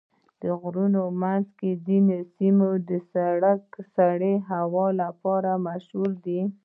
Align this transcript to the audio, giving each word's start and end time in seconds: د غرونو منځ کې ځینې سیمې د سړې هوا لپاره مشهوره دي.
د 0.41 0.43
غرونو 0.61 1.01
منځ 1.21 1.45
کې 1.59 1.71
ځینې 1.85 2.17
سیمې 2.35 2.71
د 2.89 2.91
سړې 3.95 4.35
هوا 4.51 4.87
لپاره 5.01 5.51
مشهوره 5.67 6.15
دي. 6.25 6.41